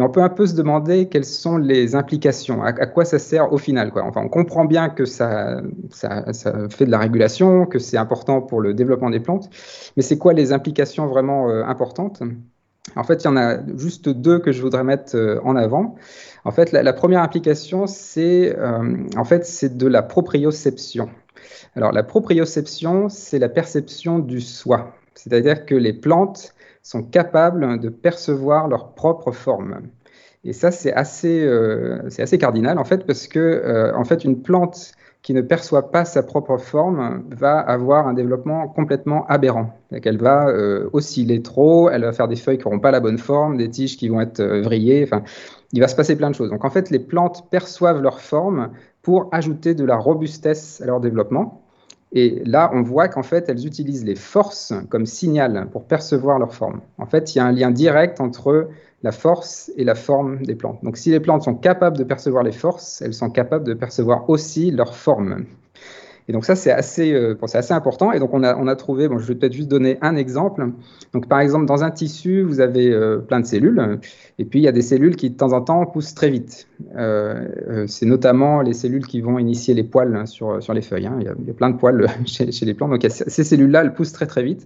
On 0.00 0.08
peut 0.08 0.22
un 0.22 0.28
peu 0.28 0.46
se 0.46 0.54
demander 0.54 1.08
quelles 1.08 1.24
sont 1.24 1.58
les 1.58 1.94
implications, 1.94 2.62
à, 2.62 2.72
quoi 2.86 3.04
ça 3.04 3.18
sert 3.18 3.52
au 3.52 3.58
final. 3.58 3.92
Enfin, 3.94 4.22
on 4.24 4.28
comprend 4.28 4.64
bien 4.64 4.88
que 4.88 5.04
ça 5.04 5.62
fait 5.92 6.86
de 6.86 6.90
la 6.90 6.98
régulation, 6.98 7.66
que 7.66 7.78
c'est 7.78 7.96
important 7.96 8.40
pour 8.40 8.60
le 8.60 8.74
développement 8.74 9.10
des 9.10 9.20
plantes, 9.20 9.50
mais 9.96 10.02
c'est 10.02 10.18
quoi 10.18 10.32
les 10.32 10.52
implications 10.52 11.06
vraiment 11.06 11.50
euh, 11.50 11.64
importantes? 11.64 12.22
En 12.96 13.04
fait, 13.04 13.22
il 13.22 13.26
y 13.26 13.28
en 13.28 13.36
a 13.36 13.58
juste 13.76 14.08
deux 14.08 14.38
que 14.38 14.52
je 14.52 14.62
voudrais 14.62 14.84
mettre 14.84 15.16
euh, 15.16 15.38
en 15.44 15.54
avant. 15.54 15.96
En 16.44 16.50
fait, 16.50 16.72
la, 16.72 16.92
première 16.92 17.22
implication, 17.22 17.86
c'est 17.86 18.56
euh, 18.58 18.96
en 19.16 19.24
fait, 19.24 19.44
c'est 19.44 19.76
de 19.76 19.86
la 19.86 20.02
proprioception. 20.02 21.10
Alors, 21.76 21.92
la 21.92 22.02
proprioception, 22.02 23.08
c'est 23.08 23.38
la 23.38 23.48
perception 23.48 24.18
du 24.18 24.40
soi. 24.40 24.94
C'est-à-dire 25.14 25.66
que 25.66 25.74
les 25.74 25.92
plantes 25.92 26.54
sont 26.82 27.02
capables 27.02 27.78
de 27.80 27.88
percevoir 27.88 28.68
leur 28.68 28.94
propre 28.94 29.32
forme. 29.32 29.82
Et 30.44 30.52
ça, 30.52 30.70
c'est 30.70 30.92
assez, 30.92 31.44
euh, 31.44 32.08
assez 32.18 32.38
cardinal, 32.38 32.78
en 32.78 32.84
fait, 32.84 33.06
parce 33.06 33.28
que, 33.28 33.38
euh, 33.38 33.94
en 33.94 34.04
fait, 34.04 34.24
une 34.24 34.40
plante 34.42 34.92
qui 35.22 35.34
ne 35.34 35.42
perçoit 35.42 35.90
pas 35.90 36.06
sa 36.06 36.22
propre 36.22 36.56
forme 36.56 37.24
va 37.30 37.58
avoir 37.58 38.08
un 38.08 38.14
développement 38.14 38.68
complètement 38.68 39.26
aberrant. 39.26 39.74
Elle 39.90 40.16
va 40.16 40.48
euh, 40.48 40.88
osciller 40.94 41.42
trop, 41.42 41.90
elle 41.90 42.02
va 42.04 42.12
faire 42.12 42.26
des 42.26 42.36
feuilles 42.36 42.56
qui 42.56 42.64
n'auront 42.64 42.80
pas 42.80 42.90
la 42.90 43.00
bonne 43.00 43.18
forme, 43.18 43.58
des 43.58 43.68
tiges 43.68 43.98
qui 43.98 44.08
vont 44.08 44.22
être 44.22 44.42
vrillées, 44.42 45.02
enfin, 45.04 45.22
il 45.74 45.80
va 45.80 45.88
se 45.88 45.94
passer 45.94 46.16
plein 46.16 46.30
de 46.30 46.34
choses. 46.34 46.48
Donc, 46.48 46.64
en 46.64 46.70
fait, 46.70 46.88
les 46.88 46.98
plantes 46.98 47.50
perçoivent 47.50 48.00
leur 48.00 48.20
forme 48.20 48.70
pour 49.02 49.28
ajouter 49.32 49.74
de 49.74 49.84
la 49.84 49.96
robustesse 49.96 50.80
à 50.80 50.86
leur 50.86 51.00
développement. 51.00 51.62
Et 52.12 52.42
là, 52.44 52.70
on 52.74 52.82
voit 52.82 53.08
qu'en 53.08 53.22
fait, 53.22 53.48
elles 53.48 53.66
utilisent 53.66 54.04
les 54.04 54.16
forces 54.16 54.72
comme 54.88 55.06
signal 55.06 55.68
pour 55.72 55.84
percevoir 55.84 56.38
leur 56.38 56.52
forme. 56.52 56.80
En 56.98 57.06
fait, 57.06 57.34
il 57.34 57.38
y 57.38 57.40
a 57.40 57.46
un 57.46 57.52
lien 57.52 57.70
direct 57.70 58.20
entre 58.20 58.68
la 59.02 59.12
force 59.12 59.70
et 59.76 59.84
la 59.84 59.94
forme 59.94 60.42
des 60.42 60.56
plantes. 60.56 60.82
Donc, 60.82 60.96
si 60.96 61.10
les 61.10 61.20
plantes 61.20 61.42
sont 61.42 61.54
capables 61.54 61.96
de 61.96 62.04
percevoir 62.04 62.42
les 62.42 62.52
forces, 62.52 63.00
elles 63.00 63.14
sont 63.14 63.30
capables 63.30 63.64
de 63.64 63.74
percevoir 63.74 64.28
aussi 64.28 64.70
leur 64.70 64.96
forme. 64.96 65.46
Et 66.30 66.32
donc 66.32 66.44
ça, 66.44 66.54
c'est 66.54 66.70
assez, 66.70 67.12
euh, 67.12 67.34
assez 67.54 67.74
important. 67.74 68.12
Et 68.12 68.20
donc 68.20 68.32
on 68.32 68.44
a, 68.44 68.56
on 68.56 68.68
a 68.68 68.76
trouvé, 68.76 69.08
bon, 69.08 69.18
je 69.18 69.26
vais 69.26 69.34
peut-être 69.34 69.52
juste 69.52 69.66
donner 69.66 69.98
un 70.00 70.14
exemple. 70.14 70.64
Donc 71.12 71.26
par 71.26 71.40
exemple, 71.40 71.66
dans 71.66 71.82
un 71.82 71.90
tissu, 71.90 72.42
vous 72.42 72.60
avez 72.60 72.88
euh, 72.92 73.18
plein 73.18 73.40
de 73.40 73.46
cellules, 73.46 73.98
et 74.38 74.44
puis 74.44 74.60
il 74.60 74.62
y 74.62 74.68
a 74.68 74.72
des 74.72 74.80
cellules 74.80 75.16
qui 75.16 75.30
de 75.30 75.34
temps 75.34 75.52
en 75.52 75.60
temps 75.60 75.84
poussent 75.86 76.14
très 76.14 76.30
vite. 76.30 76.68
Euh, 76.96 77.84
c'est 77.88 78.06
notamment 78.06 78.62
les 78.62 78.74
cellules 78.74 79.08
qui 79.08 79.20
vont 79.20 79.40
initier 79.40 79.74
les 79.74 79.82
poils 79.82 80.14
hein, 80.14 80.24
sur, 80.24 80.62
sur 80.62 80.72
les 80.72 80.82
feuilles. 80.82 81.08
Hein. 81.08 81.18
Il, 81.18 81.26
y 81.26 81.50
a, 81.50 81.52
plein 81.52 81.70
de 81.70 81.76
poils 81.76 82.06
chez, 82.26 82.52
chez 82.52 82.64
les 82.64 82.74
plantes. 82.74 82.92
Donc 82.92 83.04
ces 83.10 83.42
cellules-là, 83.42 83.80
elles 83.80 83.94
poussent 83.94 84.12
très 84.12 84.28
très 84.28 84.44
vite. 84.44 84.64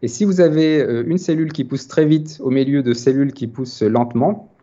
Et 0.00 0.08
si 0.08 0.24
vous 0.24 0.40
avez 0.40 0.80
une 1.06 1.18
cellule 1.18 1.52
qui 1.52 1.64
pousse 1.64 1.88
très 1.88 2.06
vite 2.06 2.38
au 2.42 2.48
milieu 2.48 2.82
de 2.82 2.94
cellules 2.94 3.34
qui 3.34 3.48
poussent 3.48 3.82
lentement, 3.82 4.55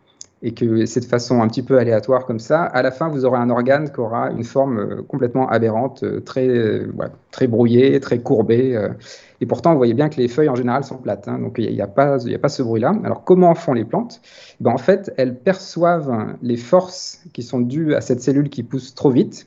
et 0.44 0.52
que 0.52 0.84
c'est 0.84 1.00
de 1.00 1.06
façon 1.06 1.40
un 1.40 1.48
petit 1.48 1.62
peu 1.62 1.78
aléatoire 1.78 2.26
comme 2.26 2.38
ça, 2.38 2.64
à 2.64 2.82
la 2.82 2.90
fin, 2.90 3.08
vous 3.08 3.24
aurez 3.24 3.38
un 3.38 3.48
organe 3.48 3.90
qui 3.90 3.98
aura 3.98 4.30
une 4.30 4.44
forme 4.44 4.78
euh, 4.78 5.02
complètement 5.02 5.48
aberrante, 5.48 6.02
euh, 6.02 6.20
très, 6.20 6.46
euh, 6.46 6.92
très 7.30 7.46
brouillée, 7.46 7.98
très 7.98 8.18
courbée. 8.18 8.78
Et 9.40 9.46
pourtant, 9.46 9.72
vous 9.72 9.78
voyez 9.78 9.94
bien 9.94 10.10
que 10.10 10.16
les 10.16 10.28
feuilles 10.28 10.50
en 10.50 10.54
général 10.54 10.84
sont 10.84 10.98
plates, 10.98 11.28
hein, 11.28 11.38
donc 11.38 11.54
il 11.56 11.72
n'y 11.72 11.80
a, 11.80 11.86
pas, 11.86 12.16
a 12.16 12.38
pas 12.38 12.48
ce 12.50 12.62
bruit-là. 12.62 12.92
Alors, 13.04 13.24
comment 13.24 13.54
font 13.54 13.72
les 13.72 13.86
plantes? 13.86 14.20
Ben, 14.60 14.70
En 14.70 14.78
fait, 14.78 15.12
elles 15.16 15.38
perçoivent 15.38 16.36
les 16.42 16.58
forces 16.58 17.22
qui 17.32 17.42
sont 17.42 17.60
dues 17.60 17.94
à 17.94 18.02
cette 18.02 18.20
cellule 18.20 18.50
qui 18.50 18.62
pousse 18.62 18.94
trop 18.94 19.10
vite 19.10 19.46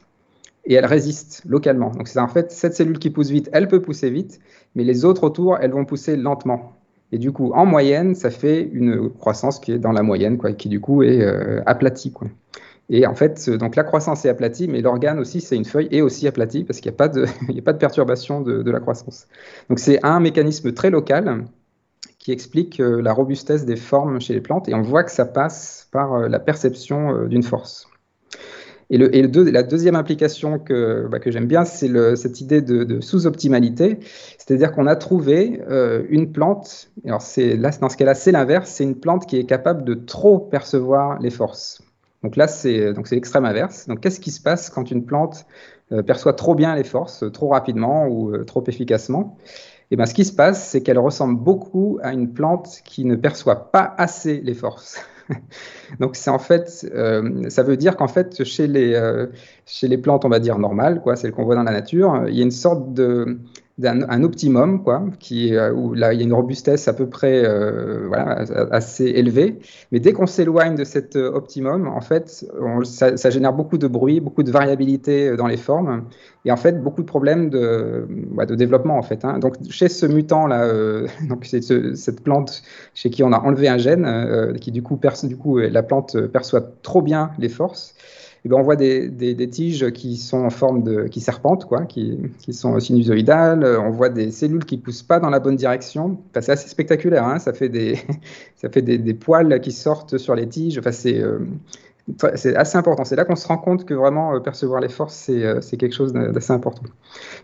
et 0.65 0.73
elles 0.73 0.85
résistent 0.85 1.43
localement. 1.47 1.91
Donc, 1.91 2.07
c'est 2.07 2.19
en 2.19 2.27
fait 2.27 2.51
cette 2.51 2.73
cellule 2.73 2.97
qui 2.97 3.11
pousse 3.11 3.29
vite, 3.29 3.51
elle 3.53 3.67
peut 3.67 3.83
pousser 3.83 4.09
vite, 4.09 4.39
mais 4.73 4.83
les 4.83 5.05
autres 5.05 5.23
autour, 5.23 5.59
elles 5.61 5.71
vont 5.71 5.85
pousser 5.85 6.15
lentement. 6.15 6.76
Et 7.11 7.17
du 7.17 7.31
coup, 7.31 7.51
en 7.53 7.65
moyenne, 7.65 8.15
ça 8.15 8.29
fait 8.29 8.61
une 8.61 9.09
croissance 9.09 9.59
qui 9.59 9.71
est 9.71 9.79
dans 9.79 9.93
la 9.93 10.03
moyenne, 10.03 10.37
quoi, 10.37 10.51
qui 10.51 10.67
du 10.67 10.81
coup 10.81 11.03
est 11.03 11.21
euh, 11.21 11.61
aplatie. 11.65 12.11
Quoi. 12.11 12.27
Et 12.89 13.05
en 13.07 13.15
fait, 13.15 13.49
donc 13.49 13.75
la 13.75 13.83
croissance 13.83 14.25
est 14.25 14.29
aplatie, 14.29 14.67
mais 14.67 14.81
l'organe 14.81 15.19
aussi, 15.19 15.39
c'est 15.39 15.55
une 15.55 15.65
feuille, 15.65 15.87
est 15.91 16.01
aussi 16.01 16.27
aplatie 16.27 16.63
parce 16.63 16.79
qu'il 16.79 16.91
n'y 16.91 16.95
a, 16.95 16.97
pas 16.97 17.07
de, 17.07 17.25
a 17.57 17.61
pas 17.61 17.73
de 17.73 17.77
perturbation 17.77 18.41
de, 18.41 18.69
la 18.69 18.79
croissance. 18.79 19.27
Donc 19.69 19.79
c'est 19.79 20.03
un 20.05 20.19
mécanisme 20.19 20.73
très 20.73 20.89
local 20.89 21.45
qui 22.19 22.31
explique 22.31 22.81
euh, 22.81 23.01
la 23.01 23.13
robustesse 23.13 23.65
des 23.65 23.77
formes 23.77 24.19
chez 24.19 24.33
les 24.33 24.41
plantes, 24.41 24.67
et 24.67 24.73
on 24.73 24.81
voit 24.81 25.03
que 25.03 25.11
ça 25.11 25.25
passe 25.25 25.87
par 25.91 26.13
euh, 26.13 26.27
la 26.27 26.39
perception 26.39 27.25
d'une 27.25 27.43
force. 27.43 27.87
Et, 28.89 28.97
la 28.97 29.63
deuxième 29.63 29.95
implication 29.95 30.59
que, 30.59 31.07
bah, 31.11 31.19
j'aime 31.25 31.47
bien, 31.47 31.65
c'est 31.65 31.89
cette 32.15 32.39
idée 32.39 32.61
de, 32.61 33.01
sous-optimalité. 33.01 33.99
C'est-à-dire 34.37 34.71
qu'on 34.71 34.87
a 34.87 34.95
trouvé 34.95 35.61
euh, 35.69 36.03
une 36.09 36.31
plante, 36.31 36.89
alors 37.05 37.19
dans 37.19 37.89
ce 37.89 37.97
cas-là, 37.97 38.13
c'est 38.13 38.31
l'inverse, 38.31 38.69
c'est 38.69 38.83
une 38.83 38.95
plante 38.95 39.25
qui 39.25 39.37
est 39.37 39.45
capable 39.45 39.83
de 39.83 39.93
trop 39.93 40.39
percevoir 40.39 41.19
les 41.19 41.31
forces. 41.31 41.81
Donc 42.23 42.35
là, 42.35 42.47
c'est 42.47 42.93
l'extrême 43.11 43.45
inverse. 43.45 43.87
Donc 43.87 43.99
qu'est-ce 43.99 44.19
qui 44.19 44.31
se 44.31 44.41
passe 44.41 44.69
quand 44.69 44.89
une 44.89 45.05
plante 45.05 45.45
euh, 45.91 46.01
perçoit 46.01 46.33
trop 46.33 46.55
bien 46.55 46.75
les 46.75 46.83
forces, 46.83 47.23
trop 47.31 47.49
rapidement 47.49 48.07
ou 48.07 48.33
euh, 48.33 48.43
trop 48.43 48.63
efficacement? 48.67 49.37
Et 49.89 49.93
eh 49.93 49.95
ben, 49.95 50.05
ce 50.05 50.13
qui 50.13 50.25
se 50.25 50.33
passe, 50.33 50.67
c'est 50.67 50.81
qu'elle 50.81 50.99
ressemble 50.99 51.39
beaucoup 51.39 51.97
à 52.03 52.11
une 52.11 52.33
plante 52.33 52.81
qui 52.83 53.05
ne 53.05 53.15
perçoit 53.15 53.71
pas 53.71 53.95
assez 53.97 54.41
les 54.41 54.53
forces. 54.53 54.99
Donc 55.99 56.15
c'est 56.15 56.29
en 56.29 56.39
fait, 56.39 56.89
euh, 56.93 57.49
ça 57.49 57.63
veut 57.63 57.77
dire 57.77 57.95
qu'en 57.97 58.07
fait 58.07 58.43
chez 58.43 58.67
les, 58.67 58.93
euh, 58.95 59.27
chez 59.65 59.87
les 59.87 59.97
plantes, 59.97 60.25
on 60.25 60.29
va 60.29 60.39
dire 60.39 60.57
normales, 60.57 61.01
quoi, 61.01 61.15
celles 61.15 61.31
qu'on 61.31 61.45
voit 61.45 61.55
dans 61.55 61.63
la 61.63 61.71
nature, 61.71 62.25
il 62.27 62.35
y 62.35 62.39
a 62.39 62.43
une 62.43 62.51
sorte 62.51 62.93
de 62.93 63.39
d'un 63.77 64.23
optimum, 64.23 64.83
quoi, 64.83 65.05
qui, 65.19 65.55
euh, 65.55 65.71
où 65.71 65.93
là, 65.93 66.11
il 66.11 66.19
y 66.19 66.23
a 66.23 66.25
une 66.25 66.33
robustesse 66.33 66.87
à 66.87 66.93
peu 66.93 67.07
près 67.07 67.45
euh, 67.45 68.07
voilà, 68.07 68.43
assez 68.71 69.05
élevée. 69.05 69.59
Mais 69.91 69.99
dès 69.99 70.13
qu'on 70.13 70.25
s'éloigne 70.25 70.73
de 70.73 70.83
cet 70.83 71.15
euh, 71.15 71.31
optimum, 71.31 71.87
en 71.87 72.01
fait, 72.01 72.43
ça, 72.83 73.29
génère 73.29 73.53
beaucoup 73.53 73.77
de 73.77 73.87
bruit, 73.87 74.19
beaucoup 74.19 74.41
de 74.41 74.49
variabilité 74.49 75.35
dans 75.37 75.45
les 75.45 75.57
formes, 75.57 76.05
et 76.43 76.51
en 76.51 76.57
fait, 76.57 76.81
beaucoup 76.81 77.01
de 77.01 77.07
problèmes 77.07 77.51
de, 77.51 78.07
bah, 78.31 78.47
de 78.47 78.55
développement, 78.55 78.97
en 78.97 79.03
fait. 79.03 79.23
Hein. 79.23 79.37
Donc, 79.37 79.53
chez 79.69 79.89
ce 79.89 80.07
mutant-là, 80.07 80.71
donc 81.29 81.45
c'est 81.45 81.61
ce, 81.61 81.93
cette 81.93 82.23
plante 82.23 82.63
chez 82.95 83.11
qui 83.11 83.21
on 83.21 83.31
a 83.31 83.39
enlevé 83.39 83.67
un 83.67 83.77
gène, 83.77 84.55
qui 84.59 84.71
du 84.71 84.81
coup, 84.81 84.99
du 85.23 85.37
coup, 85.37 85.59
la 85.59 85.83
plante 85.83 86.19
perçoit 86.27 86.61
trop 86.81 87.03
bien 87.03 87.29
les 87.37 87.49
forces, 87.49 87.93
eh 88.45 88.49
ben, 88.49 88.57
on 88.57 88.63
voit 88.63 88.75
des, 88.75 89.49
tiges 89.49 89.91
qui 89.91 90.17
sont 90.17 90.45
en 90.45 90.49
forme 90.49 90.83
de 90.83 91.07
qui 91.07 91.21
serpentent, 91.21 91.65
quoi, 91.65 91.85
qui, 91.85 92.19
sont 92.51 92.79
sinusoïdales. 92.79 93.65
On 93.65 93.89
voit 93.89 94.09
des 94.09 94.31
cellules 94.31 94.65
qui 94.65 94.77
poussent 94.77 95.03
pas 95.03 95.19
dans 95.19 95.29
la 95.29 95.39
bonne 95.39 95.55
direction. 95.55 96.17
c'est 96.33 96.49
assez 96.49 96.69
spectaculaire. 96.69 97.25
Hein. 97.25 97.39
ça 97.39 97.53
fait 97.53 97.69
des 97.69 97.97
ça 98.55 98.69
fait 98.69 98.81
des, 98.81 99.13
poils 99.13 99.59
qui 99.61 99.71
sortent 99.71 100.17
sur 100.17 100.35
les 100.35 100.47
tiges. 100.47 100.77
Enfin, 100.77 100.91
c'est 100.91 101.19
euh, 101.19 101.39
c'est 102.35 102.55
assez 102.55 102.77
important. 102.77 103.03
C'est 103.03 103.15
là 103.15 103.25
qu'on 103.25 103.35
se 103.35 103.47
rend 103.47 103.57
compte 103.57 103.85
que 103.85 103.93
vraiment 103.93 104.33
euh, 104.33 104.39
percevoir 104.39 104.79
les 104.79 104.87
forces, 104.89 105.13
c'est 105.13 105.43
euh, 105.43 105.59
quelque 105.59 105.93
chose 105.93 106.13
d'assez 106.13 106.53
important. 106.53 106.83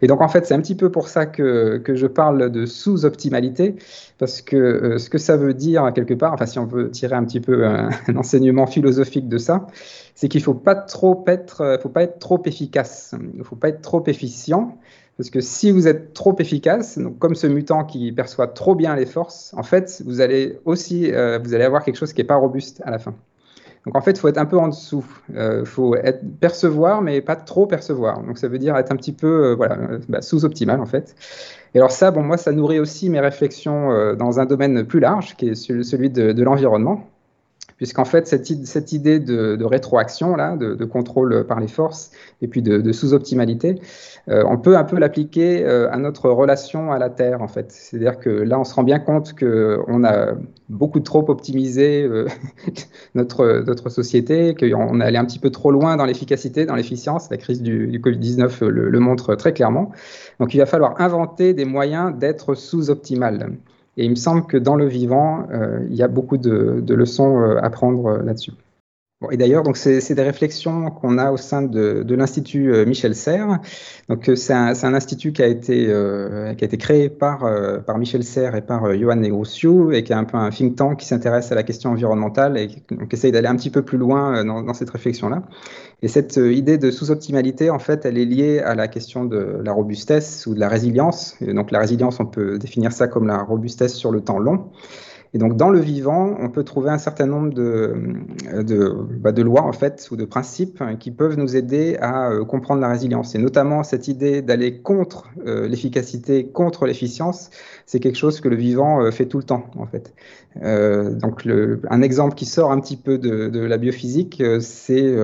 Et 0.02 0.08
donc, 0.08 0.22
en 0.22 0.30
fait, 0.30 0.46
c'est 0.46 0.54
un 0.54 0.62
petit 0.62 0.76
peu 0.76 0.90
pour 0.90 1.10
ça 1.10 1.26
que, 1.26 1.82
je 1.86 2.08
parle 2.08 2.50
de 2.50 2.66
sous-optimalité, 2.66 3.76
parce 4.20 4.42
que 4.42 4.56
euh, 4.56 4.98
ce 4.98 5.10
que 5.10 5.18
ça 5.18 5.36
veut 5.36 5.54
dire, 5.54 5.92
quelque 5.94 6.14
part, 6.14 6.34
enfin, 6.34 6.46
si 6.46 6.60
on 6.60 6.66
veut 6.66 6.90
tirer 6.92 7.16
un 7.16 7.26
petit 7.26 7.42
peu 7.42 7.66
un, 7.68 7.90
enseignement 8.16 8.66
philosophique 8.66 9.28
de 9.28 9.38
ça, 9.38 9.68
c'est 10.16 10.30
qu'il 10.30 10.40
ne 10.40 10.46
faut 10.46 10.54
pas 10.54 10.86
être, 11.28 11.80
faut 11.82 11.90
pas 11.90 12.04
être 12.04 12.20
trop 12.20 12.42
efficace, 12.46 13.16
il 13.34 13.40
ne 13.40 13.44
faut 13.44 13.56
pas 13.56 13.70
être 13.70 13.82
trop 13.82 14.04
efficient. 14.08 14.78
Parce 15.18 15.30
que 15.30 15.42
si 15.42 15.70
vous 15.72 15.88
êtes 15.88 16.14
trop 16.14 16.36
efficace, 16.40 16.98
donc 16.98 17.20
comme 17.20 17.36
ce 17.36 17.46
mutant 17.46 17.84
qui 17.84 18.12
perçoit 18.12 18.48
trop 18.48 18.74
bien 18.74 18.96
les 18.96 19.06
forces, 19.06 19.54
en 19.56 19.62
fait, 19.62 20.02
vous 20.06 20.22
allez 20.22 20.58
aussi 20.66 21.12
vous 21.12 21.54
allez 21.54 21.64
avoir 21.64 21.84
quelque 21.84 21.98
chose 21.98 22.14
qui 22.14 22.22
n'est 22.22 22.28
pas 22.28 22.36
robuste 22.36 22.82
à 22.84 22.90
la 22.90 22.98
fin. 22.98 23.14
Donc 23.86 23.98
en 23.98 24.02
fait, 24.02 24.12
il 24.12 24.20
faut 24.20 24.30
être 24.30 24.38
un 24.38 24.46
peu 24.46 24.58
en 24.58 24.70
dessous. 24.70 25.06
Il 25.30 25.38
euh, 25.38 25.66
faut 25.66 25.96
être, 25.96 26.22
percevoir, 26.40 27.02
mais 27.02 27.22
pas 27.22 27.36
trop 27.36 27.68
percevoir. 27.68 28.24
Donc 28.24 28.38
ça 28.38 28.48
veut 28.48 28.60
dire 28.60 28.78
être 28.78 28.92
un 28.92 28.96
petit 28.96 29.12
peu 29.12 29.48
euh, 29.48 29.56
voilà, 29.56 29.78
euh, 29.78 30.00
bah, 30.08 30.22
sous-optimal 30.22 30.80
en 30.80 30.86
fait. 30.86 31.16
Et 31.74 31.80
alors 31.80 31.92
ça, 31.92 32.12
bon, 32.12 32.22
moi, 32.22 32.38
ça 32.38 32.52
nourrit 32.52 32.80
aussi 32.80 33.10
mes 33.10 33.20
réflexions 33.20 34.14
dans 34.14 34.40
un 34.40 34.46
domaine 34.46 34.86
plus 34.86 35.00
large, 35.00 35.36
qui 35.36 35.50
est 35.50 35.56
celui 35.56 36.12
de 36.12 36.44
l'environnement 36.44 37.08
puisqu'en 37.84 38.06
fait, 38.06 38.28
cette, 38.28 38.48
cette, 38.66 38.94
idée 38.94 39.20
de, 39.20 39.62
rétroaction, 39.66 40.38
là, 40.38 40.56
de, 40.56 40.86
contrôle 40.86 41.46
par 41.46 41.60
les 41.60 41.68
forces, 41.68 42.12
et 42.42 42.48
puis 42.48 42.62
de, 42.62 42.92
sous-optimalité, 42.94 43.76
euh, 44.30 44.42
on 44.48 44.58
peut 44.58 44.78
un 44.78 44.86
peu 44.86 44.98
l'appliquer 44.98 45.66
euh, 45.66 45.92
à 45.92 45.98
notre 45.98 46.30
relation 46.30 46.94
à 46.94 46.98
la 46.98 47.10
Terre, 47.10 47.42
en 47.42 47.50
fait. 47.50 47.74
C'est-à-dire 47.74 48.20
que 48.20 48.30
là, 48.30 48.58
on 48.58 48.64
se 48.64 48.74
rend 48.74 48.84
bien 48.84 49.00
compte 49.00 49.38
qu'on 49.38 50.06
a 50.06 50.28
beaucoup 50.70 51.02
trop 51.02 51.30
optimisé 51.30 52.04
euh, 52.04 52.26
notre, 53.16 53.66
notre 53.68 53.90
société, 53.90 54.56
qu'on 54.56 55.02
est 55.02 55.04
allé 55.04 55.18
un 55.18 55.26
petit 55.26 55.40
peu 55.40 55.50
trop 55.50 55.70
loin 55.70 55.98
dans 55.98 56.06
l'efficacité, 56.06 56.66
dans 56.66 56.76
l'efficience. 56.76 57.30
La 57.32 57.38
crise 57.38 57.62
du, 57.62 57.88
du 57.88 58.00
Covid-19 58.00 58.66
le, 58.66 58.90
le, 58.90 59.00
montre 59.02 59.36
très 59.36 59.52
clairement. 59.52 59.92
Donc, 60.40 60.54
il 60.54 60.60
va 60.60 60.66
falloir 60.66 61.02
inventer 61.02 61.54
des 61.54 61.66
moyens 61.66 62.18
d'être 62.18 62.56
sous-optimal. 62.56 63.58
Et 63.98 64.06
il 64.06 64.10
me 64.10 64.16
semble 64.16 64.46
que 64.46 64.58
dans 64.58 64.76
le 64.76 64.88
vivant, 64.88 65.48
euh, 65.52 65.86
il 65.90 65.96
y 65.96 66.04
a 66.04 66.08
beaucoup 66.08 66.38
de, 66.38 66.84
leçons 66.94 67.42
euh, 67.42 67.60
à 67.62 67.70
prendre 67.70 68.08
euh, 68.08 68.24
là-dessus 68.24 68.54
et 69.32 69.38
d'ailleurs, 69.38 69.64
c'est 69.76 70.14
des 70.14 70.22
réflexions 70.22 70.92
qu'on 70.92 71.18
a 71.18 71.32
au 71.32 71.38
sein 71.38 71.62
de, 71.62 72.04
l'Institut 72.14 72.86
Michel 72.86 73.16
Serres. 73.16 73.60
Donc 74.10 74.30
c'est 74.36 74.54
un, 74.54 74.94
institut 74.94 75.32
qui 75.32 75.42
a 75.42 75.48
été, 75.48 75.86
qui 75.86 76.64
a 76.64 76.66
été 76.66 76.78
créé 76.78 77.10
par, 77.10 77.50
par 77.86 77.98
Michel 77.98 78.24
Serres 78.24 78.56
et 78.56 78.62
par 78.62 78.84
euh, 78.86 78.98
Johan 78.98 79.16
Negroussiou 79.16 79.92
et 79.92 80.04
qui 80.04 80.12
est 80.12 80.16
un 80.16 80.26
peu 80.26 80.38
un 80.38 80.50
think 80.50 80.76
tank 80.76 81.00
qui 81.00 81.06
s'intéresse 81.06 81.52
à 81.52 81.56
la 81.56 81.64
question 81.64 81.92
environnementale 81.92 82.58
et 82.58 82.68
qui 82.68 82.84
essaye 83.12 83.32
d'aller 83.32 83.48
un 83.48 83.56
petit 83.56 83.70
peu 83.70 83.82
plus 83.82 83.98
loin 83.98 84.44
dans, 84.44 84.62
dans 84.62 84.74
cette 84.74 84.90
réflexion-là. 84.90 85.44
Et 86.04 86.10
cette 86.10 86.36
idée 86.36 86.78
de 86.78 86.92
sous-optimalité, 86.92 87.70
en 87.70 87.80
fait, 87.80 88.06
elle 88.06 88.18
est 88.18 88.26
liée 88.26 88.60
à 88.60 88.76
la 88.76 88.88
question 88.88 89.24
de 89.24 89.62
la 89.64 89.72
robustesse 89.72 90.46
ou 90.46 90.54
de 90.54 90.60
la 90.60 90.68
résilience. 90.68 91.36
Et 91.42 91.54
donc 91.54 91.72
la 91.72 91.80
résilience, 91.80 92.20
on 92.20 92.26
peut 92.26 92.60
définir 92.60 92.92
ça 92.92 93.08
comme 93.08 93.26
la 93.26 93.42
robustesse 93.42 93.96
sur 93.96 94.12
le 94.12 94.20
temps 94.20 94.38
long. 94.38 94.70
Et 95.36 95.40
donc, 95.40 95.58
dans 95.58 95.70
le 95.70 95.80
vivant, 95.80 96.36
on 96.40 96.50
peut 96.50 96.64
trouver 96.64 96.92
un 96.92 97.00
certain 97.00 97.26
nombre 97.26 97.52
de, 97.54 97.96
de, 98.54 98.96
bah, 99.20 99.32
de 99.32 99.42
lois, 99.42 99.64
en 99.64 99.72
fait, 99.72 100.08
ou 100.12 100.16
de 100.16 100.26
principes 100.26 100.80
hein, 100.80 100.96
qui 100.96 101.10
peuvent 101.10 101.38
nous 101.40 101.56
aider 101.56 101.98
à 102.00 102.30
euh, 102.30 102.46
comprendre 102.46 102.82
la 102.82 102.90
résilience. 102.90 103.34
Et 103.34 103.40
notamment, 103.40 103.82
cette 103.82 104.08
idée 104.08 104.44
d'aller 104.44 104.82
contre 104.82 105.32
euh, 105.48 105.68
l'efficacité, 105.68 106.46
contre 106.46 106.86
l'efficience, 106.86 107.50
c'est 107.88 108.00
quelque 108.00 108.18
chose 108.18 108.42
que 108.42 108.48
le 108.48 108.56
vivant 108.56 109.02
euh, 109.02 109.10
fait 109.10 109.26
tout 109.26 109.40
le 109.40 109.44
temps, 109.44 109.66
en 109.76 109.88
fait. 109.88 110.14
Donc, 110.62 111.46
le, 111.46 111.82
un 111.90 112.02
exemple 112.02 112.36
qui 112.36 112.46
sort 112.46 112.72
un 112.72 112.80
petit 112.80 112.98
peu 112.98 113.18
de, 113.18 113.60
la 113.60 113.78
biophysique, 113.78 114.42
c'est 114.62 115.16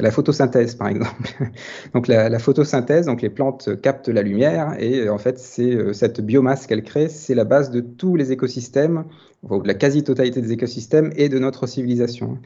la 0.00 0.10
photosynthèse, 0.10 0.74
par 0.74 0.88
exemple. 0.88 1.30
donc, 1.94 2.08
la, 2.08 2.38
photosynthèse, 2.38 3.06
donc 3.06 3.22
les 3.22 3.30
plantes 3.30 3.80
captent 3.82 4.08
la 4.08 4.22
lumière, 4.22 4.74
et 4.78 5.08
en 5.08 5.18
fait, 5.18 5.38
c'est 5.38 5.92
cette 5.92 6.20
biomasse 6.20 6.66
qu'elles 6.66 6.82
créent, 6.82 7.08
c'est 7.08 7.34
la 7.34 7.44
base 7.44 7.70
de 7.70 7.80
tous 7.80 8.16
les 8.16 8.32
écosystèmes 8.32 9.04
de 9.48 9.66
la 9.66 9.74
quasi-totalité 9.74 10.40
des 10.40 10.52
écosystèmes 10.52 11.12
et 11.16 11.28
de 11.28 11.38
notre 11.38 11.66
civilisation. 11.66 12.38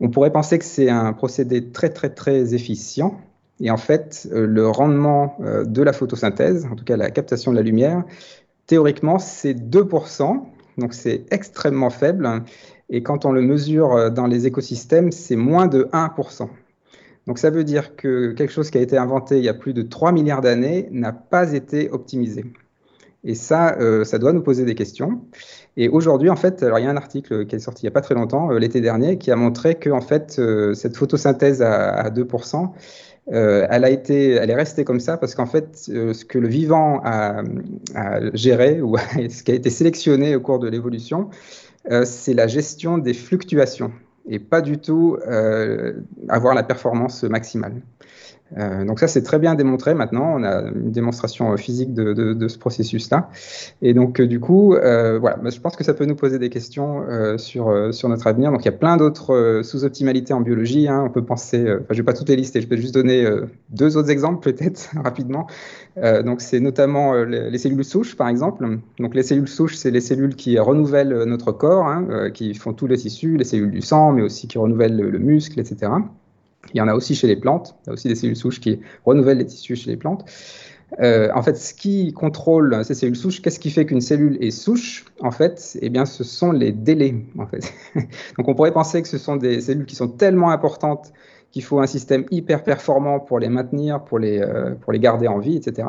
On 0.00 0.10
pourrait 0.10 0.32
penser 0.32 0.58
que 0.58 0.64
c'est 0.64 0.90
un 0.90 1.12
procédé 1.12 1.70
très 1.70 1.90
très 1.90 2.10
très 2.10 2.54
efficient. 2.54 3.20
Et 3.60 3.70
en 3.70 3.76
fait, 3.76 4.28
euh, 4.32 4.46
le 4.46 4.68
rendement 4.68 5.36
euh, 5.40 5.64
de 5.64 5.82
la 5.82 5.92
photosynthèse, 5.92 6.66
en 6.70 6.74
tout 6.74 6.84
cas 6.84 6.96
la 6.96 7.10
captation 7.10 7.52
de 7.52 7.56
la 7.56 7.62
lumière, 7.62 8.02
théoriquement, 8.66 9.20
c'est 9.20 9.54
2%, 9.54 10.42
donc 10.78 10.94
c'est 10.94 11.24
extrêmement 11.30 11.90
faible. 11.90 12.42
Et 12.90 13.02
quand 13.02 13.24
on 13.24 13.32
le 13.32 13.42
mesure 13.42 13.92
euh, 13.92 14.10
dans 14.10 14.26
les 14.26 14.46
écosystèmes, 14.46 15.12
c'est 15.12 15.36
moins 15.36 15.66
de 15.66 15.88
1%. 15.92 16.48
Donc 17.26 17.38
ça 17.38 17.50
veut 17.50 17.64
dire 17.64 17.96
que 17.96 18.32
quelque 18.32 18.52
chose 18.52 18.70
qui 18.70 18.78
a 18.78 18.82
été 18.82 18.98
inventé 18.98 19.38
il 19.38 19.44
y 19.44 19.48
a 19.48 19.54
plus 19.54 19.72
de 19.72 19.82
3 19.82 20.12
milliards 20.12 20.42
d'années 20.42 20.88
n'a 20.90 21.12
pas 21.12 21.52
été 21.52 21.90
optimisé. 21.90 22.44
Et 23.24 23.34
ça, 23.34 23.76
euh, 23.78 24.04
ça 24.04 24.18
doit 24.18 24.32
nous 24.32 24.42
poser 24.42 24.64
des 24.64 24.74
questions. 24.74 25.22
Et 25.76 25.88
aujourd'hui, 25.88 26.30
en 26.30 26.36
fait, 26.36 26.62
alors 26.62 26.78
il 26.78 26.84
y 26.84 26.86
a 26.86 26.90
un 26.90 26.96
article 26.96 27.46
qui 27.46 27.56
est 27.56 27.58
sorti 27.58 27.82
il 27.82 27.86
n'y 27.86 27.88
a 27.88 27.92
pas 27.92 28.00
très 28.00 28.14
longtemps, 28.14 28.50
euh, 28.50 28.58
l'été 28.58 28.80
dernier, 28.80 29.18
qui 29.18 29.30
a 29.30 29.36
montré 29.36 29.74
que 29.74 29.90
en 29.90 30.00
fait, 30.00 30.36
euh, 30.38 30.74
cette 30.74 30.96
photosynthèse 30.96 31.62
à, 31.62 31.90
à 31.90 32.10
2%, 32.10 32.70
euh, 33.32 33.66
elle 33.70 33.84
a 33.84 33.90
été, 33.90 34.32
elle 34.32 34.50
est 34.50 34.54
restée 34.54 34.84
comme 34.84 35.00
ça 35.00 35.16
parce 35.16 35.34
qu'en 35.34 35.46
fait, 35.46 35.76
ce 35.76 36.24
que 36.24 36.38
le 36.38 36.46
vivant 36.46 37.00
a, 37.04 37.42
a, 37.94 38.34
géré 38.34 38.82
ou 38.82 38.96
ce 39.30 39.42
qui 39.42 39.50
a 39.50 39.54
été 39.54 39.70
sélectionné 39.70 40.36
au 40.36 40.40
cours 40.40 40.58
de 40.58 40.68
l'évolution, 40.68 41.30
c'est 42.04 42.32
la 42.32 42.46
gestion 42.46 42.96
des 42.96 43.12
fluctuations 43.12 43.92
et 44.26 44.38
pas 44.38 44.62
du 44.62 44.78
tout 44.78 45.18
avoir 46.28 46.54
la 46.54 46.62
performance 46.62 47.24
maximale. 47.24 47.82
Euh, 48.58 48.84
donc 48.84 49.00
ça, 49.00 49.08
c'est 49.08 49.22
très 49.22 49.38
bien 49.38 49.54
démontré 49.54 49.94
maintenant. 49.94 50.34
On 50.36 50.44
a 50.44 50.62
une 50.62 50.92
démonstration 50.92 51.52
euh, 51.52 51.56
physique 51.56 51.92
de, 51.94 52.48
ce 52.48 52.58
processus-là. 52.58 53.30
Et 53.82 53.94
donc, 53.94 54.20
euh, 54.20 54.26
du 54.26 54.40
coup, 54.40 54.74
voilà, 54.74 55.38
je 55.44 55.60
pense 55.60 55.76
que 55.76 55.84
ça 55.84 55.94
peut 55.94 56.04
nous 56.04 56.14
poser 56.14 56.38
des 56.38 56.50
questions 56.50 57.04
sur, 57.38 57.94
sur 57.94 58.08
notre 58.08 58.26
avenir. 58.26 58.50
Donc, 58.50 58.62
il 58.62 58.66
y 58.66 58.68
a 58.68 58.72
plein 58.72 58.96
d'autres 58.96 59.60
sous-optimalités 59.62 60.34
en 60.34 60.40
biologie. 60.40 60.88
Hein. 60.88 61.04
On 61.06 61.10
peut 61.10 61.24
penser, 61.24 61.62
enfin, 61.62 61.86
je 61.90 61.96
vais 61.96 62.02
pas 62.02 62.12
toutes 62.12 62.28
les 62.28 62.36
lister, 62.36 62.60
je 62.60 62.68
peux 62.68 62.76
juste 62.76 62.94
donner 62.94 63.26
deux 63.70 63.96
autres 63.96 64.10
exemples 64.10 64.52
peut-être 64.52 64.90
rapidement. 65.02 65.46
donc, 66.24 66.40
c'est 66.40 66.60
notamment 66.60 67.14
les, 67.14 67.50
les, 67.50 67.58
cellules 67.58 67.84
souches, 67.84 68.16
par 68.16 68.28
exemple. 68.28 68.66
Donc, 68.98 69.14
les 69.14 69.22
cellules 69.22 69.48
souches, 69.48 69.76
c'est 69.76 69.90
les 69.90 70.00
cellules 70.00 70.34
qui 70.34 70.58
renouvellent 70.58 71.24
notre 71.24 71.52
corps, 71.52 71.86
hein, 71.86 72.30
qui 72.32 72.54
font 72.54 72.72
tous 72.72 72.86
les 72.86 72.96
tissus, 72.96 73.36
les 73.36 73.44
cellules 73.44 73.70
du 73.70 73.80
sang, 73.80 74.12
mais 74.12 74.22
aussi 74.22 74.48
qui 74.48 74.58
renouvellent 74.58 74.96
le, 74.96 75.10
le 75.10 75.18
muscle, 75.18 75.58
etc. 75.60 75.90
Il 76.72 76.78
y 76.78 76.80
en 76.80 76.88
a 76.88 76.94
aussi 76.94 77.14
chez 77.14 77.26
les 77.26 77.36
plantes. 77.36 77.76
Il 77.84 77.86
y 77.88 77.90
a 77.90 77.92
aussi 77.92 78.08
des 78.08 78.14
cellules 78.14 78.36
souches 78.36 78.60
qui 78.60 78.80
renouvellent 79.04 79.38
les 79.38 79.46
tissus 79.46 79.76
chez 79.76 79.90
les 79.90 79.96
plantes. 79.96 80.24
Euh, 81.00 81.28
en 81.34 81.42
fait, 81.42 81.56
ce 81.56 81.74
qui 81.74 82.12
contrôle 82.12 82.84
ces 82.84 82.94
cellules 82.94 83.16
souches, 83.16 83.42
qu'est-ce 83.42 83.58
qui 83.58 83.70
fait 83.70 83.84
qu'une 83.84 84.00
cellule 84.00 84.38
est 84.40 84.50
souche 84.50 85.04
En 85.20 85.30
fait, 85.30 85.76
eh 85.80 85.90
bien, 85.90 86.04
ce 86.06 86.24
sont 86.24 86.52
les 86.52 86.72
délais. 86.72 87.14
En 87.38 87.46
fait. 87.46 87.72
Donc, 88.38 88.48
on 88.48 88.54
pourrait 88.54 88.72
penser 88.72 89.02
que 89.02 89.08
ce 89.08 89.18
sont 89.18 89.36
des 89.36 89.60
cellules 89.60 89.86
qui 89.86 89.96
sont 89.96 90.08
tellement 90.08 90.50
importantes 90.50 91.12
qu'il 91.54 91.62
faut 91.62 91.78
un 91.78 91.86
système 91.86 92.24
hyper 92.32 92.64
performant 92.64 93.20
pour 93.20 93.38
les 93.38 93.48
maintenir, 93.48 94.02
pour 94.02 94.18
les, 94.18 94.40
euh, 94.40 94.74
pour 94.74 94.92
les 94.92 94.98
garder 94.98 95.28
en 95.28 95.38
vie, 95.38 95.54
etc. 95.54 95.86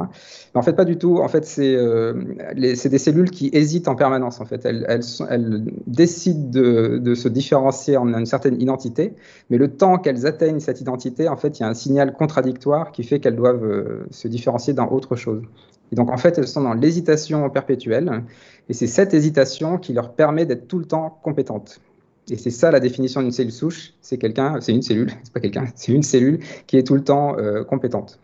Mais 0.54 0.60
en 0.60 0.62
fait, 0.62 0.74
pas 0.74 0.86
du 0.86 1.00
tout. 1.00 1.18
En 1.18 1.28
fait, 1.28 1.44
c'est 1.44 1.74
euh, 1.74 2.14
des 2.54 2.76
cellules 2.76 3.32
qui 3.32 3.50
hésitent 3.52 3.88
en 3.88 3.96
permanence. 3.96 4.40
En 4.40 4.46
fait, 4.46 4.64
elles, 4.64 4.86
elles, 4.88 5.64
décident 5.88 6.52
de, 6.52 7.00
de, 7.00 7.16
se 7.16 7.28
différencier 7.28 7.98
en 7.98 8.14
une 8.14 8.28
certaine 8.28 8.62
identité, 8.62 9.16
mais 9.50 9.58
le 9.58 9.70
temps 9.76 9.98
qu'elles 9.98 10.28
atteignent 10.28 10.60
cette 10.60 10.82
identité, 10.82 11.28
en 11.28 11.36
fait, 11.36 11.58
il 11.58 11.64
y 11.64 11.66
a 11.66 11.68
un 11.68 11.74
signal 11.74 12.14
contradictoire 12.14 12.92
qui 12.92 13.02
fait 13.02 13.20
qu'elles 13.20 13.36
doivent 13.36 13.66
euh, 13.66 14.06
se 14.12 14.28
différencier 14.28 14.76
dans 14.76 14.90
autre 14.90 15.16
chose. 15.16 15.42
Et 15.92 15.96
donc, 15.96 16.12
en 16.12 16.18
fait, 16.18 16.38
elles 16.38 16.48
sont 16.48 16.62
dans 16.62 16.76
l'hésitation 16.76 17.50
perpétuelle, 17.50 18.22
et 18.70 18.74
c'est 18.74 18.86
cette 18.86 19.16
hésitation 19.16 19.80
qui 19.80 19.94
leur 19.94 20.14
permet 20.14 20.46
d'être 20.46 20.68
tout 20.68 20.78
le 20.78 20.86
temps 20.86 21.18
compétentes. 21.24 21.82
Et 22.30 22.38
c'est 22.38 22.52
ça 22.52 22.72
la 22.72 22.80
définition 22.80 23.22
d'une 23.22 23.32
cellule 23.32 23.52
souche, 23.52 23.94
c'est 24.02 24.18
quelqu'un, 24.18 24.60
c'est 24.62 24.72
une 24.72 24.82
cellule, 24.82 25.12
c'est 25.24 25.34
pas 25.34 25.40
quelqu'un, 25.40 25.66
c'est 25.76 25.92
une 25.92 26.04
cellule 26.04 26.40
qui 26.68 26.78
est 26.78 26.84
tout 26.84 26.96
le 26.96 27.04
temps 27.04 27.38
euh, 27.38 27.64
compétente. 27.64 28.20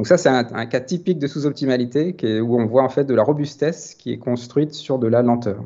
Donc 0.00 0.06
ça, 0.06 0.16
c'est 0.16 0.30
un, 0.30 0.64
cas 0.64 0.80
typique 0.80 1.18
de 1.18 1.26
sous-optimalité 1.26 2.16
où 2.40 2.58
on 2.58 2.64
voit 2.64 2.82
en 2.82 2.88
fait 2.88 3.04
de 3.04 3.12
la 3.12 3.22
robustesse 3.22 3.94
qui 3.94 4.14
est 4.14 4.16
construite 4.16 4.72
sur 4.72 4.98
de 4.98 5.06
la 5.06 5.20
lenteur. 5.20 5.62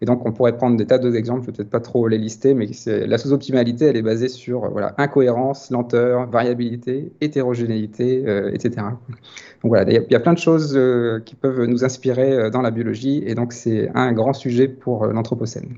Et 0.00 0.06
donc, 0.06 0.24
on 0.24 0.32
pourrait 0.32 0.56
prendre 0.56 0.78
des 0.78 0.86
tas 0.86 0.96
d'autres 0.96 1.16
exemples, 1.16 1.52
peut-être 1.52 1.68
pas 1.68 1.80
trop 1.80 2.08
les 2.08 2.16
lister, 2.16 2.54
mais 2.54 2.66
la 2.86 3.18
sous-optimalité, 3.18 3.84
elle 3.84 3.98
est 3.98 4.02
basée 4.02 4.28
sur 4.28 4.70
voilà, 4.70 4.94
incohérence, 4.96 5.70
lenteur, 5.70 6.30
variabilité, 6.30 7.12
hétérogénéité, 7.20 8.24
euh, 8.26 8.50
etc. 8.54 8.86
Donc 9.62 9.64
voilà, 9.64 9.92
il 9.92 10.06
y, 10.10 10.14
a 10.14 10.20
plein 10.20 10.32
de 10.32 10.38
choses 10.38 10.72
euh, 10.74 11.20
qui 11.20 11.34
peuvent 11.34 11.64
nous 11.66 11.84
inspirer 11.84 12.32
euh, 12.32 12.48
dans 12.48 12.62
la 12.62 12.70
biologie, 12.70 13.22
et 13.26 13.34
donc 13.34 13.52
c'est 13.52 13.90
un 13.94 14.14
grand 14.14 14.32
sujet 14.32 14.66
pour 14.66 15.08
l'Anthropocène. 15.08 15.76